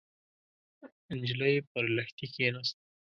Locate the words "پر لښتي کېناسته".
1.71-2.81